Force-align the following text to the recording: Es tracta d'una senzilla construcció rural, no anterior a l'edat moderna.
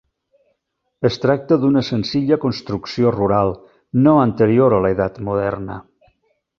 Es 1.09 1.19
tracta 1.25 1.57
d'una 1.65 1.83
senzilla 1.91 2.39
construcció 2.47 3.13
rural, 3.19 3.55
no 4.09 4.17
anterior 4.27 4.79
a 4.81 4.85
l'edat 4.87 5.25
moderna. 5.31 5.83